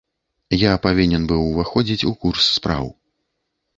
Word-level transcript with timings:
Я 0.61 0.71
павінен 0.85 1.27
быў 1.31 1.41
уваходзіць 1.51 2.07
у 2.13 2.17
курс 2.25 2.43
спраў. 2.57 2.85